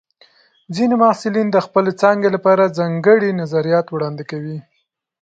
ځینې 0.75 0.95
محصلین 1.03 1.47
د 1.51 1.57
خپلې 1.65 1.91
څانګې 2.01 2.29
لپاره 2.35 2.73
ځانګړي 2.77 3.29
نظریات 3.41 3.85
وړاندې 3.89 4.23
کوي. 4.31 4.57